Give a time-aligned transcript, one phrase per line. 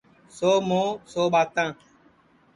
[0.37, 1.69] سو مُہو سو ٻاتاں